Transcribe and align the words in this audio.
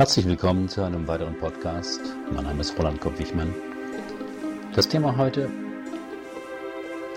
Herzlich 0.00 0.24
willkommen 0.24 0.66
zu 0.66 0.82
einem 0.82 1.06
weiteren 1.06 1.36
Podcast. 1.36 2.00
Mein 2.32 2.44
Name 2.44 2.62
ist 2.62 2.74
Roland 2.78 3.02
Kopp-Wichmann. 3.02 3.54
Das 4.74 4.88
Thema 4.88 5.18
heute 5.18 5.50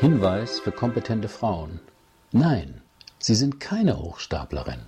Hinweis 0.02 0.60
für 0.60 0.74
kompetente 0.74 1.30
Frauen. 1.30 1.80
Nein, 2.34 2.82
sie 3.20 3.36
sind 3.36 3.62
keine 3.62 3.98
Hochstaplerin. 3.98 4.82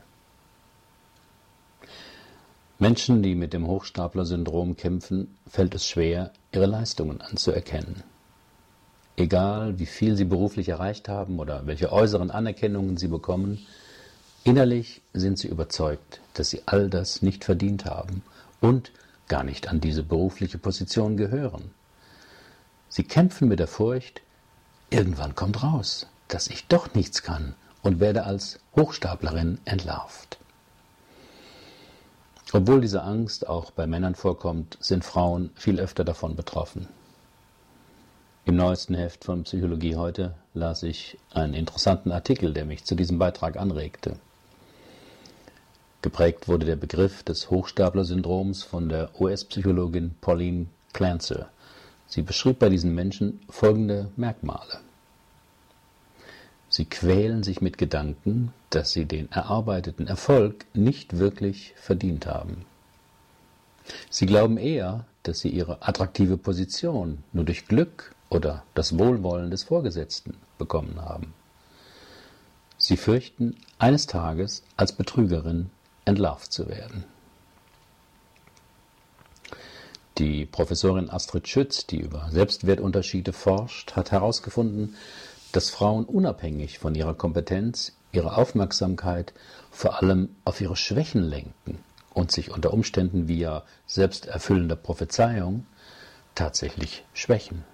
Menschen, 2.80 3.24
die 3.24 3.34
mit 3.34 3.54
dem 3.54 3.66
Hochstapler-Syndrom 3.66 4.76
kämpfen, 4.76 5.38
fällt 5.48 5.74
es 5.74 5.88
schwer, 5.88 6.32
ihre 6.52 6.66
Leistungen 6.66 7.22
anzuerkennen. 7.22 8.04
Egal, 9.16 9.80
wie 9.80 9.86
viel 9.86 10.18
sie 10.18 10.26
beruflich 10.26 10.68
erreicht 10.68 11.08
haben 11.08 11.40
oder 11.40 11.66
welche 11.66 11.94
äußeren 11.94 12.30
Anerkennungen 12.30 12.98
sie 12.98 13.08
bekommen, 13.08 13.66
innerlich 14.46 15.02
sind 15.12 15.38
sie 15.38 15.50
überzeugt, 15.50 16.22
dass 16.36 16.50
sie 16.50 16.62
all 16.68 16.90
das 16.90 17.22
nicht 17.22 17.44
verdient 17.44 17.84
haben 17.84 18.24
und 18.62 18.92
gar 19.28 19.44
nicht 19.44 19.68
an 19.68 19.82
diese 19.82 20.04
berufliche 20.04 20.58
Position 20.58 21.18
gehören. 21.18 21.72
Sie 22.88 23.04
kämpfen 23.04 23.50
mit 23.50 23.60
der 23.60 23.68
Furcht, 23.68 24.22
irgendwann 24.90 25.36
kommt 25.36 25.64
raus, 25.64 26.08
dass 26.30 26.48
ich 26.48 26.68
doch 26.68 26.94
nichts 26.94 27.24
kann 27.24 27.56
und 27.82 28.00
werde 28.00 28.24
als 28.24 28.60
Hochstaplerin 28.76 29.58
entlarvt. 29.66 30.38
Obwohl 32.54 32.82
diese 32.82 33.02
Angst 33.02 33.50
auch 33.50 33.72
bei 33.72 33.88
Männern 33.88 34.16
vorkommt, 34.16 34.78
sind 34.80 35.04
Frauen 35.04 35.50
viel 35.56 35.80
öfter 35.80 36.04
davon 36.04 36.36
betroffen. 36.36 36.88
Im 38.46 38.56
neuesten 38.56 38.94
Heft 38.94 39.26
von 39.26 39.44
Psychologie 39.44 39.96
heute 39.96 40.36
las 40.54 40.84
ich 40.84 41.18
einen 41.34 41.56
interessanten 41.56 42.12
Artikel, 42.12 42.54
der 42.54 42.66
mich 42.66 42.86
zu 42.86 42.94
diesem 42.94 43.18
Beitrag 43.18 43.58
anregte. 43.58 44.20
Geprägt 46.06 46.48
wurde 46.48 46.68
der 46.68 46.76
Begriff 46.76 47.24
des 47.24 47.50
Hochstapler-Syndroms 47.50 48.62
von 48.62 48.90
der 48.90 49.10
US-Psychologin 49.20 50.12
Pauline 50.22 50.68
Clancy. 50.94 51.46
Sie 52.06 52.22
beschrieb 52.22 52.60
bei 52.60 52.70
diesen 52.70 52.94
Menschen 52.94 53.40
folgende 53.50 54.12
Merkmale. 54.16 54.82
Sie 56.70 56.86
quälen 56.86 57.42
sich 57.42 57.60
mit 57.60 57.80
Gedanken, 57.80 58.54
dass 58.70 58.92
sie 58.92 59.06
den 59.06 59.32
erarbeiteten 59.32 60.06
Erfolg 60.06 60.68
nicht 60.76 61.18
wirklich 61.18 61.74
verdient 61.76 62.28
haben. 62.28 62.68
Sie 64.12 64.28
glauben 64.28 64.60
eher, 64.60 65.06
dass 65.24 65.40
sie 65.40 65.50
ihre 65.50 65.82
attraktive 65.82 66.38
Position 66.38 67.24
nur 67.34 67.46
durch 67.46 67.68
Glück 67.68 68.14
oder 68.30 68.64
das 68.76 69.00
Wohlwollen 69.00 69.50
des 69.50 69.64
Vorgesetzten 69.64 70.38
bekommen 70.60 71.02
haben. 71.02 71.34
Sie 72.78 72.96
fürchten, 72.96 73.56
eines 73.80 74.06
Tages 74.06 74.62
als 74.78 74.92
Betrügerin 74.94 75.72
entlarvt 76.06 76.52
zu 76.52 76.70
werden. 76.70 77.04
Die 80.18 80.46
Professorin 80.46 81.10
Astrid 81.10 81.48
Schütz, 81.48 81.86
die 81.88 82.00
über 82.00 82.30
Selbstwertunterschiede 82.32 83.34
forscht, 83.34 83.98
hat 83.98 84.12
herausgefunden, 84.12 84.96
dass 85.52 85.70
Frauen 85.70 86.06
unabhängig 86.06 86.80
von 86.80 86.96
ihrer 86.96 87.14
Kompetenz 87.14 87.98
ihre 88.14 88.38
Aufmerksamkeit 88.38 89.34
vor 89.72 90.02
allem 90.02 90.30
auf 90.46 90.62
ihre 90.62 90.78
Schwächen 90.78 91.22
lenken 91.22 91.80
und 92.14 92.32
sich 92.32 92.50
unter 92.50 92.74
Umständen 92.74 93.28
via 93.28 93.64
selbsterfüllender 93.88 94.78
Prophezeiung 94.78 95.66
tatsächlich 96.34 97.04
schwächen. 97.14 97.66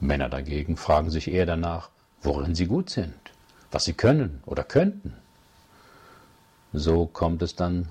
Männer 0.00 0.30
dagegen 0.30 0.76
fragen 0.76 1.10
sich 1.10 1.30
eher 1.30 1.46
danach, 1.46 1.90
worin 2.22 2.54
sie 2.54 2.66
gut 2.66 2.88
sind, 2.88 3.14
was 3.70 3.84
sie 3.84 3.92
können 3.92 4.42
oder 4.46 4.64
könnten. 4.64 5.14
So 6.72 7.06
kommt 7.06 7.42
es 7.42 7.54
dann 7.54 7.88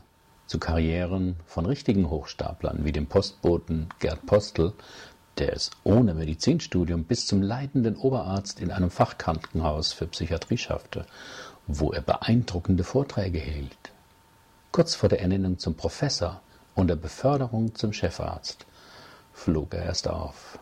zu 0.48 0.60
Karrieren 0.60 1.36
von 1.46 1.66
richtigen 1.66 2.10
Hochstaplern 2.10 2.84
wie 2.84 2.92
dem 2.92 3.08
Postboten 3.08 3.90
Gerd 4.00 4.26
Postel, 4.26 4.74
der 5.38 5.54
es 5.54 5.70
ohne 5.84 6.14
Medizinstudium 6.16 7.04
bis 7.04 7.28
zum 7.28 7.42
leitenden 7.42 7.96
Oberarzt 7.96 8.60
in 8.60 8.72
einem 8.72 8.90
Fachkrankenhaus 8.90 9.94
für 9.94 10.08
Psychiatrie 10.08 10.58
schaffte, 10.58 11.06
wo 11.68 11.92
er 11.92 12.02
beeindruckende 12.02 12.84
Vorträge 12.84 13.40
hielt. 13.40 13.92
Kurz 14.72 14.96
vor 14.96 15.10
der 15.10 15.22
Ernennung 15.22 15.60
zum 15.60 15.76
Professor 15.76 16.42
und 16.74 16.88
der 16.88 16.96
Beförderung 16.96 17.76
zum 17.76 17.94
Chefarzt 17.94 18.66
flog 19.32 19.74
er 19.74 19.86
erst 19.86 20.08
auf. 20.08 20.60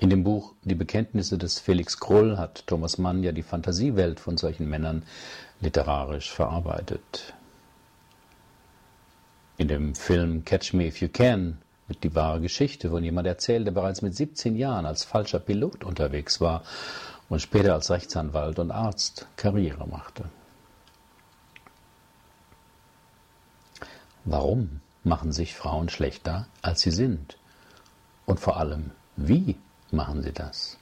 In 0.00 0.08
dem 0.08 0.24
Buch 0.24 0.54
Die 0.62 0.74
Bekenntnisse 0.74 1.36
des 1.36 1.58
Felix 1.58 2.00
Krull 2.00 2.38
hat 2.38 2.66
Thomas 2.66 2.96
Mann 2.96 3.22
ja 3.22 3.32
die 3.32 3.42
Fantasiewelt 3.42 4.18
von 4.18 4.38
solchen 4.38 4.66
Männern 4.66 5.02
literarisch 5.60 6.30
verarbeitet. 6.30 7.34
In 9.58 9.68
dem 9.68 9.94
Film 9.94 10.46
Catch 10.46 10.72
Me 10.72 10.86
If 10.86 11.02
You 11.02 11.08
Can 11.08 11.58
wird 11.86 12.02
die 12.02 12.14
wahre 12.14 12.40
Geschichte 12.40 12.88
von 12.88 13.04
jemand 13.04 13.26
erzählt, 13.26 13.66
der 13.66 13.72
bereits 13.72 14.00
mit 14.00 14.16
17 14.16 14.56
Jahren 14.56 14.86
als 14.86 15.04
falscher 15.04 15.38
Pilot 15.38 15.84
unterwegs 15.84 16.40
war 16.40 16.62
und 17.28 17.42
später 17.42 17.74
als 17.74 17.90
Rechtsanwalt 17.90 18.58
und 18.58 18.70
Arzt 18.70 19.26
Karriere 19.36 19.86
machte. 19.86 20.24
Warum 24.24 24.80
machen 25.04 25.32
sich 25.32 25.54
Frauen 25.54 25.90
schlechter, 25.90 26.46
als 26.62 26.80
sie 26.80 26.90
sind? 26.90 27.36
Und 28.24 28.40
vor 28.40 28.56
allem, 28.56 28.92
wie 29.16 29.56
machen 29.92 30.22
sie 30.22 30.32
das. 30.32 30.76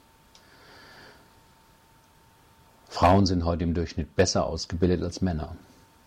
Frauen 2.87 3.25
sind 3.25 3.45
heute 3.45 3.63
im 3.63 3.73
Durchschnitt 3.73 4.15
besser 4.15 4.45
ausgebildet 4.45 5.03
als 5.03 5.21
Männer. 5.21 5.55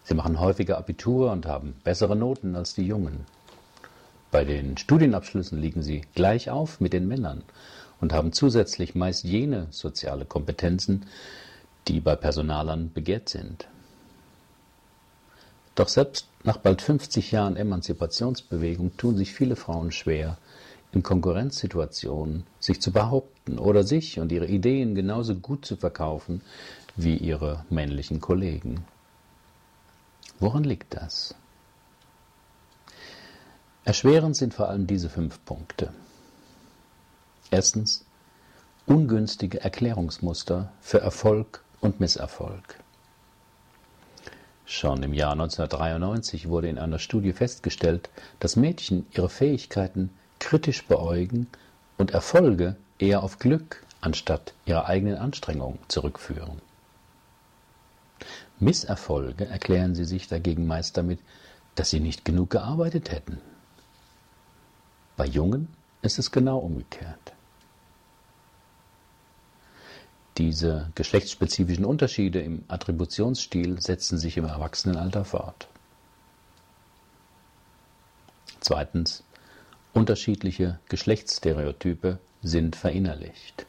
Sie 0.04 0.14
machen 0.14 0.40
häufiger 0.40 0.78
Abitur 0.78 1.30
und 1.30 1.46
haben 1.46 1.74
bessere 1.84 2.16
Noten 2.16 2.56
als 2.56 2.74
die 2.74 2.86
Jungen. 2.86 3.24
Bei 4.32 4.44
den 4.44 4.76
Studienabschlüssen 4.76 5.60
liegen 5.60 5.82
sie 5.82 6.02
gleich 6.14 6.50
auf 6.50 6.80
mit 6.80 6.92
den 6.92 7.06
Männern 7.06 7.44
und 8.00 8.12
haben 8.12 8.32
zusätzlich 8.32 8.94
meist 8.94 9.24
jene 9.24 9.68
soziale 9.70 10.24
Kompetenzen, 10.24 11.06
die 11.86 12.00
bei 12.00 12.16
Personalern 12.16 12.90
begehrt 12.92 13.28
sind. 13.28 13.68
Doch 15.74 15.88
selbst 15.88 16.26
nach 16.44 16.56
bald 16.56 16.82
50 16.82 17.30
Jahren 17.30 17.56
Emanzipationsbewegung 17.56 18.96
tun 18.96 19.16
sich 19.16 19.32
viele 19.32 19.56
Frauen 19.56 19.92
schwer, 19.92 20.36
in 20.92 21.02
Konkurrenzsituationen 21.02 22.46
sich 22.60 22.80
zu 22.80 22.92
behaupten 22.92 23.58
oder 23.58 23.82
sich 23.82 24.20
und 24.20 24.30
ihre 24.30 24.46
Ideen 24.46 24.94
genauso 24.94 25.34
gut 25.34 25.64
zu 25.64 25.76
verkaufen 25.76 26.42
wie 26.96 27.16
ihre 27.16 27.64
männlichen 27.70 28.20
Kollegen. 28.20 28.84
Woran 30.38 30.64
liegt 30.64 30.94
das? 30.94 31.34
Erschwerend 33.84 34.36
sind 34.36 34.54
vor 34.54 34.68
allem 34.68 34.86
diese 34.86 35.08
fünf 35.08 35.44
Punkte. 35.44 35.92
Erstens 37.50 38.04
ungünstige 38.86 39.60
Erklärungsmuster 39.60 40.72
für 40.80 41.00
Erfolg 41.00 41.64
und 41.80 42.00
Misserfolg. 42.00 42.78
Schon 44.64 45.02
im 45.02 45.12
Jahr 45.12 45.32
1993 45.32 46.48
wurde 46.48 46.68
in 46.68 46.78
einer 46.78 46.98
Studie 46.98 47.32
festgestellt, 47.32 48.10
dass 48.40 48.56
Mädchen 48.56 49.06
ihre 49.12 49.28
Fähigkeiten 49.28 50.10
kritisch 50.42 50.84
beäugen 50.86 51.46
und 51.98 52.10
Erfolge 52.10 52.74
eher 52.98 53.22
auf 53.22 53.38
Glück 53.38 53.84
anstatt 54.00 54.54
ihrer 54.66 54.86
eigenen 54.86 55.16
Anstrengung 55.16 55.78
zurückführen. 55.86 56.60
Misserfolge 58.58 59.46
erklären 59.46 59.94
sie 59.94 60.04
sich 60.04 60.26
dagegen 60.26 60.66
meist 60.66 60.96
damit, 60.96 61.20
dass 61.76 61.90
sie 61.90 62.00
nicht 62.00 62.24
genug 62.24 62.50
gearbeitet 62.50 63.12
hätten. 63.12 63.40
Bei 65.16 65.26
Jungen 65.26 65.68
ist 66.02 66.18
es 66.18 66.32
genau 66.32 66.58
umgekehrt. 66.58 67.32
Diese 70.38 70.90
geschlechtsspezifischen 70.96 71.84
Unterschiede 71.84 72.40
im 72.40 72.64
Attributionsstil 72.66 73.80
setzen 73.80 74.18
sich 74.18 74.36
im 74.36 74.46
Erwachsenenalter 74.46 75.24
fort. 75.24 75.68
Zweitens 78.60 79.22
Unterschiedliche 79.94 80.78
Geschlechtsstereotype 80.88 82.18
sind 82.42 82.76
verinnerlicht. 82.76 83.66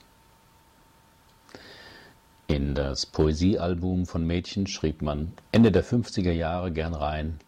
In 2.48 2.76
das 2.76 3.06
Poesiealbum 3.06 4.06
von 4.06 4.26
Mädchen 4.26 4.68
schrieb 4.68 5.02
man 5.02 5.34
Ende 5.52 5.70
der 5.70 5.84
50er 5.84 6.32
Jahre 6.32 6.72
gern 6.72 6.94
rein, 6.94 7.40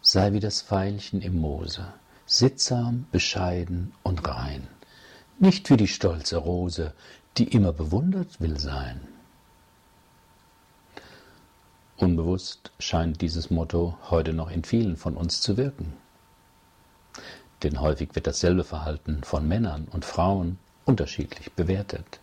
sei 0.00 0.32
wie 0.32 0.40
das 0.40 0.62
Veilchen 0.62 1.20
im 1.22 1.38
Moose, 1.38 1.86
sittsam, 2.26 3.06
bescheiden 3.12 3.92
und 4.02 4.26
rein, 4.26 4.66
nicht 5.38 5.70
wie 5.70 5.76
die 5.76 5.86
stolze 5.86 6.38
Rose, 6.38 6.94
die 7.38 7.44
immer 7.44 7.72
bewundert 7.72 8.40
will 8.40 8.58
sein. 8.58 9.00
Unbewusst 11.98 12.72
scheint 12.80 13.20
dieses 13.20 13.48
Motto 13.50 13.96
heute 14.10 14.32
noch 14.32 14.50
in 14.50 14.64
vielen 14.64 14.96
von 14.96 15.16
uns 15.16 15.40
zu 15.40 15.56
wirken 15.56 16.01
denn 17.62 17.80
häufig 17.80 18.14
wird 18.14 18.26
dasselbe 18.26 18.64
Verhalten 18.64 19.22
von 19.22 19.46
Männern 19.46 19.86
und 19.90 20.04
Frauen 20.04 20.58
unterschiedlich 20.84 21.52
bewertet. 21.52 22.20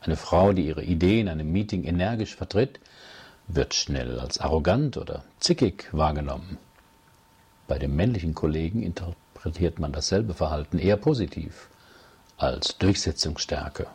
Eine 0.00 0.16
Frau, 0.16 0.52
die 0.52 0.66
ihre 0.66 0.84
Idee 0.84 1.20
in 1.20 1.28
einem 1.28 1.50
Meeting 1.50 1.84
energisch 1.84 2.36
vertritt, 2.36 2.80
wird 3.48 3.74
schnell 3.74 4.18
als 4.18 4.38
arrogant 4.38 4.96
oder 4.96 5.24
zickig 5.40 5.88
wahrgenommen. 5.92 6.58
Bei 7.68 7.78
dem 7.78 7.96
männlichen 7.96 8.34
Kollegen 8.34 8.82
interpretiert 8.82 9.78
man 9.78 9.92
dasselbe 9.92 10.34
Verhalten 10.34 10.78
eher 10.78 10.96
positiv, 10.96 11.68
als 12.36 12.78
Durchsetzungsstärke. 12.78 13.86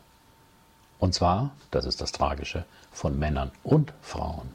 Und 0.99 1.13
zwar, 1.13 1.51
das 1.71 1.85
ist 1.85 2.01
das 2.01 2.11
Tragische, 2.11 2.65
von 2.91 3.17
Männern 3.17 3.51
und 3.63 3.93
Frauen. 4.01 4.49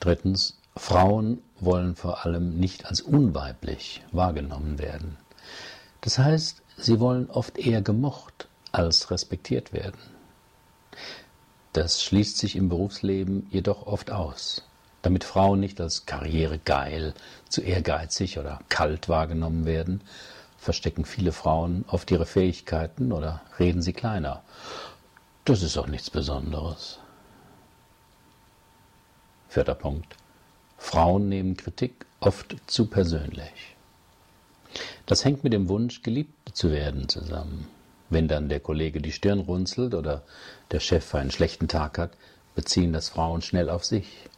Drittens, 0.00 0.56
Frauen 0.76 1.42
wollen 1.58 1.96
vor 1.96 2.26
allem 2.26 2.58
nicht 2.58 2.86
als 2.86 3.00
unweiblich 3.00 4.04
wahrgenommen 4.12 4.78
werden. 4.78 5.16
Das 6.02 6.18
heißt, 6.18 6.62
sie 6.76 7.00
wollen 7.00 7.30
oft 7.30 7.58
eher 7.58 7.80
gemocht 7.80 8.46
als 8.72 9.10
respektiert 9.10 9.72
werden. 9.72 9.98
Das 11.72 12.02
schließt 12.02 12.36
sich 12.36 12.56
im 12.56 12.68
Berufsleben 12.68 13.46
jedoch 13.50 13.86
oft 13.86 14.10
aus. 14.10 14.62
Damit 15.02 15.24
Frauen 15.24 15.60
nicht 15.60 15.80
als 15.80 16.04
karrieregeil, 16.04 17.14
zu 17.48 17.62
ehrgeizig 17.62 18.38
oder 18.38 18.60
kalt 18.68 19.08
wahrgenommen 19.08 19.64
werden, 19.64 20.02
verstecken 20.58 21.04
viele 21.04 21.32
Frauen 21.32 21.84
oft 21.88 22.10
ihre 22.10 22.26
Fähigkeiten 22.26 23.12
oder 23.12 23.40
reden 23.58 23.82
sie 23.82 23.92
kleiner. 23.92 24.42
Das 25.44 25.62
ist 25.62 25.78
auch 25.78 25.86
nichts 25.86 26.10
Besonderes. 26.10 26.98
Vierter 29.48 29.74
Punkt. 29.74 30.16
Frauen 30.78 31.28
nehmen 31.28 31.56
Kritik 31.56 32.06
oft 32.20 32.56
zu 32.66 32.86
persönlich. 32.86 33.76
Das 35.06 35.24
hängt 35.24 35.44
mit 35.44 35.52
dem 35.52 35.68
Wunsch, 35.68 36.02
geliebt 36.02 36.56
zu 36.56 36.70
werden, 36.70 37.08
zusammen. 37.08 37.66
Wenn 38.10 38.28
dann 38.28 38.48
der 38.48 38.60
Kollege 38.60 39.00
die 39.00 39.12
Stirn 39.12 39.40
runzelt 39.40 39.94
oder 39.94 40.22
der 40.70 40.80
Chef 40.80 41.14
einen 41.14 41.30
schlechten 41.30 41.68
Tag 41.68 41.98
hat, 41.98 42.12
beziehen 42.54 42.92
das 42.92 43.08
Frauen 43.08 43.42
schnell 43.42 43.68
auf 43.68 43.84
sich. 43.84 44.28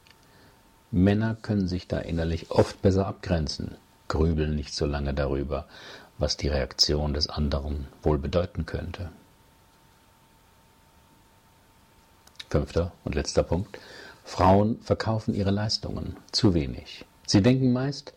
Männer 0.90 1.36
können 1.40 1.68
sich 1.68 1.86
da 1.86 1.98
innerlich 1.98 2.50
oft 2.50 2.80
besser 2.80 3.06
abgrenzen, 3.06 3.76
grübeln 4.08 4.54
nicht 4.54 4.74
so 4.74 4.86
lange 4.86 5.12
darüber, 5.12 5.66
was 6.16 6.36
die 6.36 6.48
Reaktion 6.48 7.14
des 7.14 7.28
anderen 7.28 7.88
wohl 8.02 8.18
bedeuten 8.18 8.64
könnte. 8.64 9.10
Fünfter 12.48 12.92
und 13.04 13.14
letzter 13.14 13.42
Punkt. 13.42 13.78
Frauen 14.28 14.78
verkaufen 14.82 15.32
ihre 15.32 15.50
Leistungen 15.50 16.14
zu 16.32 16.52
wenig. 16.52 17.06
Sie 17.26 17.40
denken 17.40 17.72
meist, 17.72 18.12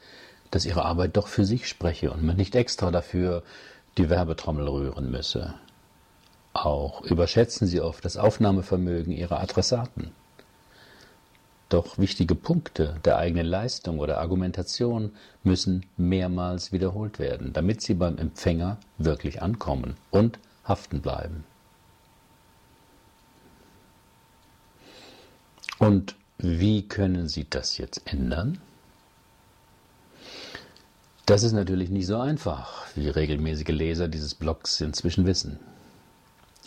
dass 0.52 0.66
ihre 0.66 0.84
Arbeit 0.84 1.16
doch 1.16 1.28
für 1.28 1.46
sich 1.46 1.70
spreche 1.70 2.12
und 2.12 2.22
man 2.22 2.36
nicht 2.36 2.54
extra 2.54 2.92
dafür 2.92 3.44
die 3.98 4.10
Werbetrommel 4.10 4.68
rühren 4.68 5.10
müsse. 5.10 5.54
Auch 6.52 7.02
überschätzen 7.02 7.66
sie 7.66 7.80
oft 7.80 8.04
das 8.04 8.18
Aufnahmevermögen 8.18 9.14
ihrer 9.14 9.40
Adressaten. 9.40 10.12
Doch 11.70 11.98
wichtige 11.98 12.36
Punkte 12.36 12.98
der 13.06 13.18
eigenen 13.18 13.48
Leistung 13.48 14.00
oder 14.00 14.20
Argumentation 14.20 15.14
müssen 15.44 15.86
mehrmals 15.96 16.74
wiederholt 16.74 17.20
werden, 17.20 17.54
damit 17.54 17.82
sie 17.82 17.94
beim 17.94 18.18
Empfänger 18.18 18.78
wirklich 18.98 19.42
ankommen 19.42 19.96
und 20.12 20.40
haften 20.66 21.02
bleiben. 21.02 21.46
Und 25.82 26.16
wie 26.38 26.88
können 26.88 27.28
Sie 27.28 27.48
das 27.50 27.80
jetzt 27.80 28.04
ändern? 28.06 28.60
Das 31.26 31.42
ist 31.42 31.54
natürlich 31.54 31.90
nicht 31.90 32.06
so 32.06 32.20
einfach, 32.20 32.86
wie 32.94 33.10
regelmäßige 33.10 33.70
Leser 33.70 34.08
dieses 34.08 34.36
Blogs 34.36 34.80
inzwischen 34.80 35.26
wissen. 35.26 35.58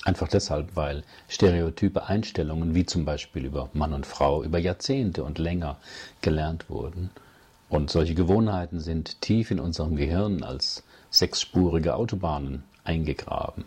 Einfach 0.03 0.27
deshalb, 0.27 0.75
weil 0.75 1.05
stereotype 1.29 2.07
Einstellungen 2.07 2.75
wie 2.75 2.87
zum 2.87 3.05
Beispiel 3.05 3.45
über 3.45 3.71
Mann 3.73 3.93
und 3.93 4.05
Frau 4.05 4.43
über 4.43 4.59
Jahrzehnte 4.59 5.23
und 5.23 5.39
länger 5.39 5.77
gelernt 6.21 6.69
wurden. 6.69 7.11
Und 7.69 7.91
solche 7.91 8.17
Gewohnheiten 8.17 8.81
sind 8.81 9.21
tief 9.21 9.53
in 9.53 9.61
unserem 9.61 9.95
Gehirn 9.95 10.43
als 10.43 10.83
sechsspurige 11.11 11.95
Autobahnen 11.95 12.65
eingegraben. 12.83 13.65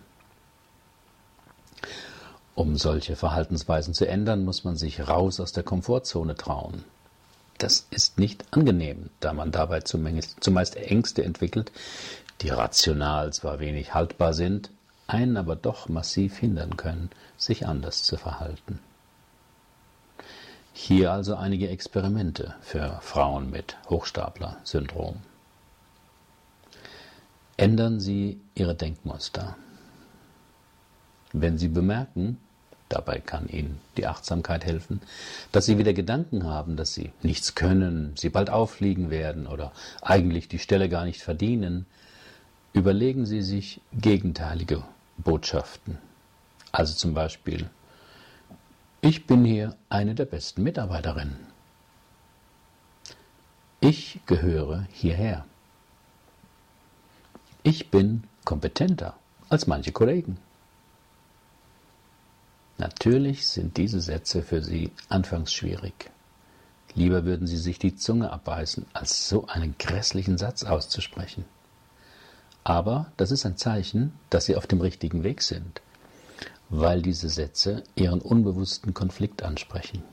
Um 2.58 2.76
solche 2.76 3.16
Verhaltensweisen 3.16 3.94
zu 3.94 4.08
ändern, 4.08 4.44
muss 4.44 4.64
man 4.64 4.76
sich 4.78 5.08
raus 5.08 5.40
aus 5.40 5.52
der 5.52 5.62
Komfortzone 5.62 6.34
trauen. 6.34 6.84
Das 7.60 7.86
ist 7.92 8.18
nicht 8.18 8.46
angenehm, 8.50 9.12
da 9.20 9.32
man 9.32 9.52
dabei 9.52 9.82
zumeist 9.82 10.76
Ängste 10.76 11.24
entwickelt, 11.24 11.72
die 12.42 12.50
rational 12.50 13.32
zwar 13.32 13.60
wenig 13.60 13.94
haltbar 13.94 14.34
sind, 14.34 14.72
einen 15.06 15.38
aber 15.38 15.56
doch 15.56 15.88
massiv 15.88 16.40
hindern 16.40 16.78
können, 16.78 17.12
sich 17.38 17.68
anders 17.68 18.02
zu 18.02 18.18
verhalten. 18.18 18.80
Hier 20.74 21.12
also 21.12 21.36
einige 21.36 21.70
Experimente 21.70 22.56
für 22.62 22.98
Frauen 23.04 23.52
mit 23.52 23.78
Hochstapler-Syndrom. 23.88 25.18
Ändern 27.56 28.00
Sie 28.00 28.42
Ihre 28.56 28.74
Denkmuster. 28.74 29.56
Wenn 31.34 31.60
Sie 31.60 31.68
bemerken, 31.68 32.40
Dabei 32.90 33.20
kann 33.20 33.50
Ihnen 33.50 33.80
die 33.98 34.08
Achtsamkeit 34.08 34.66
helfen, 34.66 35.02
dass 35.52 35.66
Sie 35.66 35.78
wieder 35.78 35.94
Gedanken 35.94 36.46
haben, 36.46 36.78
dass 36.78 36.94
Sie 36.94 37.12
nichts 37.22 37.54
können, 37.54 38.14
Sie 38.16 38.30
bald 38.30 38.50
auffliegen 38.50 39.10
werden 39.10 39.46
oder 39.46 39.74
eigentlich 40.02 40.48
die 40.48 40.60
Stelle 40.60 40.88
gar 40.88 41.04
nicht 41.04 41.22
verdienen. 41.22 41.86
Überlegen 42.72 43.26
Sie 43.26 43.42
sich 43.42 43.82
gegenteilige 43.92 44.84
Botschaften. 45.18 45.98
Also 46.72 46.94
zum 46.94 47.14
Beispiel, 47.14 47.70
ich 49.02 49.28
bin 49.28 49.44
hier 49.44 49.76
eine 49.90 50.16
der 50.16 50.26
besten 50.26 50.64
Mitarbeiterinnen. 50.64 51.38
Ich 53.80 54.20
gehöre 54.26 54.88
hierher. 54.92 55.46
Ich 57.64 57.92
bin 57.92 58.24
kompetenter 58.46 59.16
als 59.50 59.68
manche 59.68 59.92
Kollegen. 59.92 60.38
Natürlich 62.78 63.48
sind 63.48 63.78
diese 63.78 64.02
Sätze 64.02 64.44
für 64.44 64.62
Sie 64.62 64.92
anfangs 65.10 65.52
schwierig. 65.52 66.12
Lieber 66.94 67.26
würden 67.26 67.48
Sie 67.48 67.58
sich 67.58 67.80
die 67.80 67.96
Zunge 67.96 68.32
abbeißen, 68.32 68.86
als 68.94 69.28
so 69.28 69.48
einen 69.48 69.76
grässlichen 69.80 70.38
Satz 70.38 70.64
auszusprechen. 70.64 71.46
Aber 72.64 73.12
das 73.18 73.32
ist 73.32 73.46
ein 73.46 73.58
Zeichen, 73.58 74.14
dass 74.30 74.46
Sie 74.46 74.56
auf 74.56 74.68
dem 74.68 74.82
richtigen 74.82 75.24
Weg 75.24 75.42
sind, 75.42 75.82
weil 76.70 77.02
diese 77.02 77.30
Sätze 77.30 77.84
Ihren 77.96 78.22
unbewussten 78.22 78.94
Konflikt 78.94 79.42
ansprechen. 79.42 80.04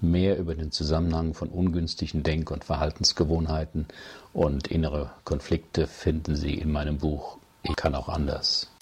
Mehr 0.00 0.38
über 0.38 0.54
den 0.54 0.72
Zusammenhang 0.72 1.34
von 1.34 1.48
ungünstigen 1.48 2.22
Denk- 2.22 2.50
und 2.50 2.64
Verhaltensgewohnheiten 2.64 3.86
und 4.32 4.68
innere 4.68 5.12
Konflikte 5.24 5.86
finden 5.86 6.34
Sie 6.34 6.54
in 6.54 6.72
meinem 6.72 6.98
Buch 6.98 7.38
Ich 7.62 7.76
kann 7.76 7.94
auch 7.94 8.08
anders. 8.08 8.73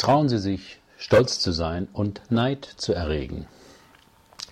Trauen 0.00 0.30
Sie 0.30 0.38
sich, 0.38 0.78
stolz 0.96 1.40
zu 1.40 1.52
sein 1.52 1.86
und 1.92 2.22
Neid 2.30 2.64
zu 2.64 2.94
erregen. 2.94 3.46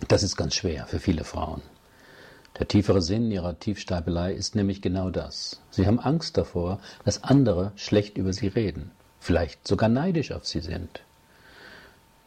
Das 0.06 0.22
ist 0.22 0.36
ganz 0.36 0.54
schwer 0.54 0.86
für 0.86 1.00
viele 1.00 1.24
Frauen. 1.24 1.62
Der 2.58 2.68
tiefere 2.68 3.00
Sinn 3.00 3.30
ihrer 3.30 3.58
Tiefstapelei 3.58 4.34
ist 4.34 4.54
nämlich 4.54 4.82
genau 4.82 5.08
das. 5.08 5.62
Sie 5.70 5.86
haben 5.86 6.00
Angst 6.00 6.36
davor, 6.36 6.80
dass 7.06 7.24
andere 7.24 7.72
schlecht 7.76 8.18
über 8.18 8.34
sie 8.34 8.48
reden, 8.48 8.90
vielleicht 9.20 9.66
sogar 9.66 9.88
neidisch 9.88 10.32
auf 10.32 10.46
sie 10.46 10.60
sind. 10.60 11.00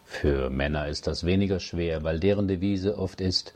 Für 0.03 0.49
Männer 0.49 0.87
ist 0.87 1.05
das 1.05 1.23
weniger 1.23 1.59
schwer, 1.59 2.03
weil 2.03 2.19
deren 2.19 2.47
Devise 2.47 2.97
oft 2.97 3.21
ist, 3.21 3.53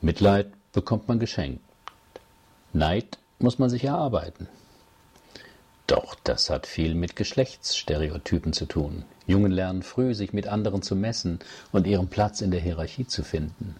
Mitleid 0.00 0.52
bekommt 0.70 1.08
man 1.08 1.18
geschenkt. 1.18 1.64
Neid 2.72 3.18
muss 3.40 3.58
man 3.58 3.68
sich 3.68 3.82
erarbeiten. 3.82 4.46
Doch 5.92 6.14
das 6.24 6.48
hat 6.48 6.66
viel 6.66 6.94
mit 6.94 7.16
Geschlechtsstereotypen 7.16 8.54
zu 8.54 8.64
tun. 8.64 9.04
Jungen 9.26 9.52
lernen 9.52 9.82
früh, 9.82 10.14
sich 10.14 10.32
mit 10.32 10.46
anderen 10.46 10.80
zu 10.80 10.96
messen 10.96 11.38
und 11.70 11.86
ihren 11.86 12.08
Platz 12.08 12.40
in 12.40 12.50
der 12.50 12.62
Hierarchie 12.62 13.06
zu 13.06 13.22
finden. 13.22 13.76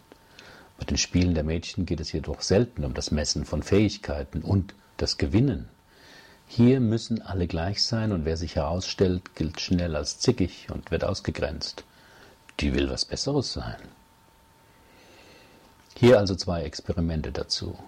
Bei 0.78 0.84
den 0.84 0.98
Spielen 0.98 1.32
der 1.32 1.42
Mädchen 1.42 1.86
geht 1.86 2.00
es 2.00 2.12
jedoch 2.12 2.42
selten 2.42 2.84
um 2.84 2.92
das 2.92 3.12
Messen 3.12 3.46
von 3.46 3.62
Fähigkeiten 3.62 4.42
und 4.42 4.74
das 4.98 5.16
Gewinnen. 5.16 5.70
Hier 6.46 6.80
müssen 6.80 7.22
alle 7.22 7.46
gleich 7.46 7.82
sein 7.82 8.12
und 8.12 8.26
wer 8.26 8.36
sich 8.36 8.56
herausstellt, 8.56 9.34
gilt 9.34 9.58
schnell 9.62 9.96
als 9.96 10.18
zickig 10.18 10.66
und 10.70 10.90
wird 10.90 11.04
ausgegrenzt. 11.04 11.82
Die 12.60 12.74
will 12.74 12.90
was 12.90 13.06
Besseres 13.06 13.54
sein. 13.54 13.80
Hier 15.96 16.18
also 16.18 16.34
zwei 16.34 16.64
Experimente 16.64 17.32
dazu. 17.32 17.78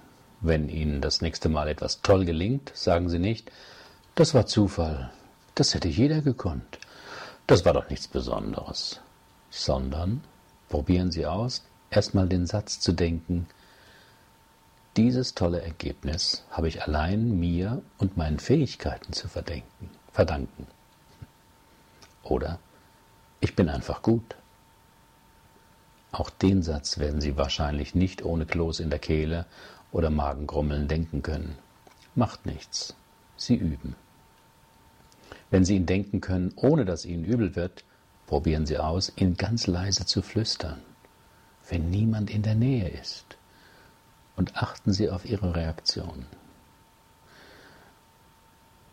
Wenn 0.40 0.70
Ihnen 0.70 1.02
das 1.02 1.20
nächste 1.20 1.50
Mal 1.50 1.68
etwas 1.68 2.00
toll 2.00 2.24
gelingt, 2.24 2.72
sagen 2.74 3.10
Sie 3.10 3.18
nicht, 3.18 3.50
das 4.14 4.34
war 4.34 4.46
Zufall. 4.46 5.10
Das 5.54 5.74
hätte 5.74 5.88
jeder 5.88 6.20
gekonnt. 6.20 6.78
Das 7.46 7.64
war 7.64 7.72
doch 7.72 7.90
nichts 7.90 8.08
Besonderes. 8.08 9.00
Sondern 9.50 10.22
probieren 10.68 11.10
Sie 11.10 11.26
aus, 11.26 11.64
erstmal 11.90 12.28
den 12.28 12.46
Satz 12.46 12.80
zu 12.80 12.92
denken, 12.92 13.46
dieses 14.96 15.34
tolle 15.34 15.60
Ergebnis 15.60 16.44
habe 16.50 16.68
ich 16.68 16.82
allein 16.82 17.38
mir 17.38 17.82
und 17.98 18.16
meinen 18.16 18.38
Fähigkeiten 18.38 19.12
zu 19.12 19.28
verdenken. 19.28 19.90
verdanken. 20.12 20.68
Oder 22.22 22.60
ich 23.40 23.56
bin 23.56 23.68
einfach 23.68 24.02
gut. 24.02 24.36
Auch 26.12 26.30
den 26.30 26.62
Satz 26.62 26.98
werden 26.98 27.20
Sie 27.20 27.36
wahrscheinlich 27.36 27.96
nicht 27.96 28.24
ohne 28.24 28.46
Kloß 28.46 28.78
in 28.78 28.90
der 28.90 29.00
Kehle 29.00 29.46
oder 29.90 30.10
Magengrummeln 30.10 30.86
denken 30.86 31.22
können. 31.22 31.58
Macht 32.14 32.46
nichts. 32.46 32.94
Sie 33.36 33.56
üben. 33.56 33.96
Wenn 35.54 35.64
Sie 35.64 35.76
ihn 35.76 35.86
denken 35.86 36.20
können, 36.20 36.52
ohne 36.56 36.84
dass 36.84 37.04
Ihnen 37.04 37.24
übel 37.24 37.54
wird, 37.54 37.84
probieren 38.26 38.66
Sie 38.66 38.76
aus, 38.76 39.12
ihn 39.14 39.36
ganz 39.36 39.68
leise 39.68 40.04
zu 40.04 40.20
flüstern, 40.20 40.80
wenn 41.68 41.90
niemand 41.90 42.28
in 42.28 42.42
der 42.42 42.56
Nähe 42.56 42.88
ist. 42.88 43.24
Und 44.34 44.56
achten 44.56 44.92
Sie 44.92 45.08
auf 45.08 45.24
Ihre 45.24 45.54
Reaktion. 45.54 46.26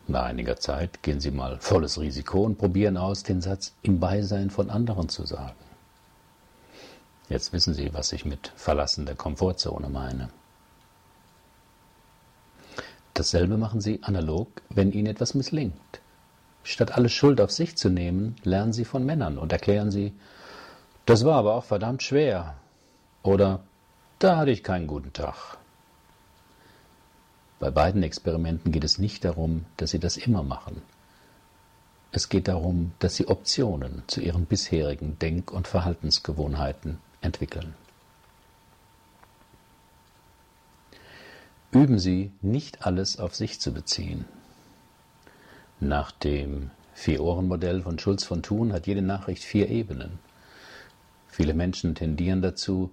Nach 0.07 0.25
einiger 0.25 0.55
Zeit 0.57 1.01
gehen 1.01 1.19
Sie 1.19 1.31
mal 1.31 1.57
volles 1.59 1.99
Risiko 1.99 2.43
und 2.43 2.59
probieren 2.59 2.95
aus, 2.95 3.23
den 3.23 3.41
Satz 3.41 3.73
im 3.81 3.99
Beisein 3.99 4.51
von 4.51 4.69
anderen 4.69 5.09
zu 5.09 5.25
sagen. 5.25 5.57
Jetzt 7.27 7.53
wissen 7.53 7.73
Sie, 7.73 7.91
was 7.91 8.13
ich 8.13 8.23
mit 8.23 8.53
Verlassen 8.55 9.07
der 9.07 9.15
Komfortzone 9.15 9.89
meine. 9.89 10.29
Dasselbe 13.15 13.57
machen 13.57 13.81
Sie 13.81 14.03
analog, 14.03 14.61
wenn 14.69 14.91
Ihnen 14.91 15.07
etwas 15.07 15.33
misslingt. 15.33 16.00
Statt 16.63 16.91
alle 16.91 17.09
Schuld 17.09 17.41
auf 17.41 17.51
sich 17.51 17.75
zu 17.75 17.89
nehmen, 17.89 18.35
lernen 18.43 18.73
Sie 18.73 18.85
von 18.85 19.05
Männern 19.05 19.37
und 19.37 19.51
erklären 19.51 19.91
Sie, 19.91 20.13
das 21.05 21.25
war 21.25 21.37
aber 21.37 21.55
auch 21.55 21.65
verdammt 21.65 22.03
schwer 22.03 22.55
oder 23.23 23.61
da 24.19 24.37
hatte 24.37 24.51
ich 24.51 24.63
keinen 24.63 24.87
guten 24.87 25.13
Tag. 25.13 25.57
Bei 27.59 27.71
beiden 27.71 28.03
Experimenten 28.03 28.71
geht 28.71 28.83
es 28.83 28.97
nicht 28.97 29.25
darum, 29.25 29.65
dass 29.77 29.91
Sie 29.91 29.99
das 29.99 30.17
immer 30.17 30.43
machen. 30.43 30.81
Es 32.11 32.27
geht 32.27 32.47
darum, 32.47 32.91
dass 32.99 33.15
Sie 33.15 33.27
Optionen 33.27 34.03
zu 34.07 34.19
Ihren 34.19 34.45
bisherigen 34.45 35.17
Denk- 35.19 35.51
und 35.51 35.67
Verhaltensgewohnheiten 35.67 36.99
entwickeln. 37.21 37.73
Üben 41.71 41.99
Sie, 41.99 42.31
nicht 42.41 42.85
alles 42.85 43.17
auf 43.17 43.33
sich 43.33 43.61
zu 43.61 43.73
beziehen. 43.73 44.25
Nach 45.83 46.11
dem 46.11 46.69
Vier-Ohren-Modell 46.93 47.81
von 47.81 47.97
Schulz 47.97 48.23
von 48.23 48.43
Thun 48.43 48.71
hat 48.71 48.85
jede 48.85 49.01
Nachricht 49.01 49.43
vier 49.43 49.67
Ebenen. 49.67 50.19
Viele 51.27 51.55
Menschen 51.55 51.95
tendieren 51.95 52.43
dazu, 52.43 52.91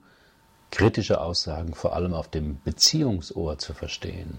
kritische 0.71 1.21
Aussagen 1.21 1.75
vor 1.75 1.95
allem 1.95 2.15
auf 2.15 2.29
dem 2.29 2.63
Beziehungsohr 2.65 3.59
zu 3.59 3.75
verstehen. 3.75 4.39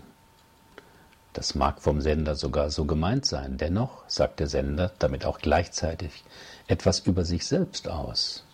Das 1.33 1.53
mag 1.53 1.79
vom 1.79 2.01
Sender 2.01 2.35
sogar 2.35 2.71
so 2.71 2.85
gemeint 2.85 3.27
sein, 3.27 3.57
dennoch 3.57 4.01
sagt 4.07 4.39
der 4.39 4.47
Sender 4.47 4.93
damit 4.97 5.25
auch 5.25 5.37
gleichzeitig 5.37 6.23
etwas 6.65 7.01
über 7.01 7.25
sich 7.25 7.45
selbst 7.45 7.87
aus. 7.87 8.45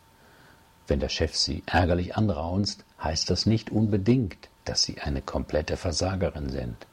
Wenn 0.87 0.99
der 0.99 1.07
Chef 1.07 1.37
Sie 1.37 1.63
ärgerlich 1.67 2.17
anraunst, 2.17 2.83
heißt 3.01 3.29
das 3.29 3.45
nicht 3.45 3.71
unbedingt, 3.71 4.49
dass 4.65 4.83
Sie 4.83 4.99
eine 4.99 5.21
komplette 5.21 5.77
Versagerin 5.77 6.49
sind. 6.49 6.85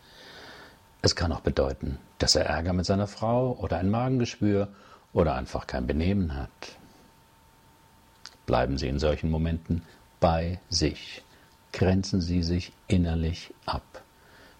Es 1.05 1.17
kann 1.17 1.33
auch 1.33 1.41
bedeuten, 1.41 1.99
dass 2.19 2.37
er 2.37 2.47
Ärger 2.47 2.73
mit 2.73 2.87
seiner 2.87 3.09
Frau 3.09 3.59
oder 3.61 3.79
ein 3.79 3.91
Magengeschwür 3.91 4.69
oder 5.13 5.35
einfach 5.35 5.67
kein 5.67 5.89
Benehmen 5.89 6.37
hat. 6.37 6.79
Bleiben 8.47 8.79
Sie 8.79 8.87
in 8.87 9.01
solchen 9.01 9.29
Momenten 9.29 9.83
bei 10.21 10.61
sich. 10.71 11.23
Grenzen 11.73 12.21
Sie 12.21 12.45
sich 12.45 12.73
innerlich 12.87 13.53
ab. 13.67 14.03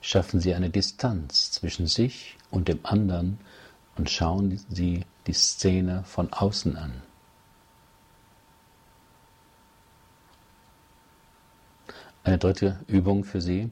Schaffen 0.01 0.41
Sie 0.41 0.53
eine 0.55 0.71
Distanz 0.71 1.53
zwischen 1.53 1.87
sich 1.87 2.37
und 2.51 2.67
dem 2.67 2.85
anderen 2.85 3.39
und 3.97 4.11
schauen 4.11 4.61
Sie 4.69 5.05
die 5.29 5.33
Szene 5.33 6.03
von 6.05 6.33
außen 6.33 6.77
an. 6.77 7.03
Eine 12.25 12.39
dritte 12.39 12.81
Übung 12.89 13.23
für 13.23 13.41
Sie. 13.41 13.71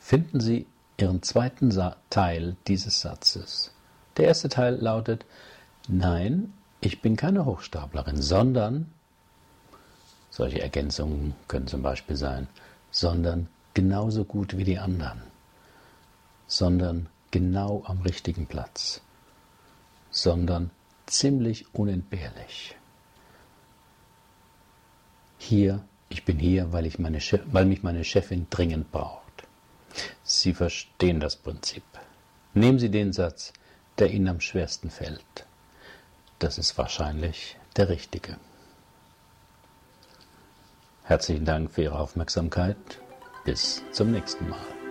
Finden 0.00 0.40
Sie 0.40 0.66
Ihren 1.02 1.20
zweiten 1.24 1.76
Teil 2.10 2.54
dieses 2.68 3.00
Satzes. 3.00 3.72
Der 4.16 4.26
erste 4.26 4.48
Teil 4.48 4.76
lautet, 4.76 5.26
nein, 5.88 6.52
ich 6.80 7.02
bin 7.02 7.16
keine 7.16 7.44
Hochstaplerin, 7.44 8.22
sondern, 8.22 8.92
solche 10.30 10.62
Ergänzungen 10.62 11.34
können 11.48 11.66
zum 11.66 11.82
Beispiel 11.82 12.14
sein, 12.14 12.46
sondern 12.92 13.48
genauso 13.74 14.24
gut 14.24 14.56
wie 14.56 14.62
die 14.62 14.78
anderen, 14.78 15.20
sondern 16.46 17.08
genau 17.32 17.82
am 17.84 18.02
richtigen 18.02 18.46
Platz, 18.46 19.00
sondern 20.12 20.70
ziemlich 21.06 21.66
unentbehrlich. 21.74 22.76
Hier, 25.36 25.82
ich 26.10 26.24
bin 26.24 26.38
hier, 26.38 26.72
weil, 26.72 26.86
ich 26.86 27.00
meine 27.00 27.18
weil 27.46 27.64
mich 27.64 27.82
meine 27.82 28.04
Chefin 28.04 28.46
dringend 28.50 28.92
braucht. 28.92 29.21
Sie 30.42 30.54
verstehen 30.54 31.20
das 31.20 31.36
Prinzip. 31.36 31.84
Nehmen 32.52 32.80
Sie 32.80 32.90
den 32.90 33.12
Satz, 33.12 33.52
der 33.98 34.10
Ihnen 34.10 34.26
am 34.26 34.40
schwersten 34.40 34.90
fällt. 34.90 35.46
Das 36.40 36.58
ist 36.58 36.76
wahrscheinlich 36.76 37.56
der 37.76 37.88
richtige. 37.88 38.36
Herzlichen 41.04 41.44
Dank 41.44 41.70
für 41.70 41.82
Ihre 41.82 41.96
Aufmerksamkeit. 41.96 42.76
Bis 43.44 43.84
zum 43.92 44.10
nächsten 44.10 44.48
Mal. 44.48 44.81